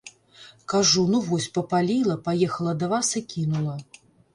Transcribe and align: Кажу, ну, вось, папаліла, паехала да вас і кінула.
Кажу, 0.73 1.03
ну, 1.11 1.21
вось, 1.29 1.47
папаліла, 1.59 2.19
паехала 2.31 2.77
да 2.85 2.95
вас 2.97 3.17
і 3.23 3.29
кінула. 3.37 3.83